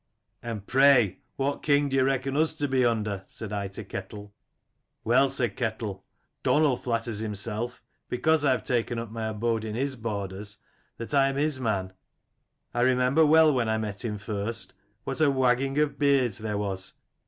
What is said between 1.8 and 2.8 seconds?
do you reckon us to